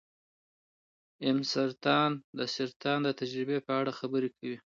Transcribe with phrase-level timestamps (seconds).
[1.27, 4.57] ام سلطان د سرطان د تجربې په اړه خبرې کوي.